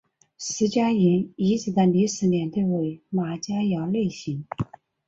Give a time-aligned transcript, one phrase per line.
[0.39, 4.47] 石家营遗址的历史年代为马家窑类型。